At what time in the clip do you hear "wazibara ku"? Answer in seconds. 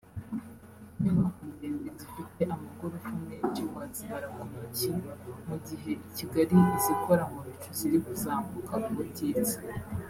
3.73-4.41